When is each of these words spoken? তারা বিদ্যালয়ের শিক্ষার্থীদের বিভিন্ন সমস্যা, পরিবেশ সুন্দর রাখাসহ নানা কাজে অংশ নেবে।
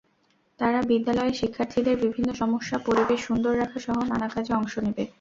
তারা 0.59 0.79
বিদ্যালয়ের 0.89 1.39
শিক্ষার্থীদের 1.41 1.95
বিভিন্ন 2.05 2.29
সমস্যা, 2.33 2.77
পরিবেশ 2.87 3.19
সুন্দর 3.27 3.53
রাখাসহ 3.57 3.95
নানা 4.11 4.27
কাজে 4.27 4.51
অংশ 4.53 4.73
নেবে। 4.85 5.03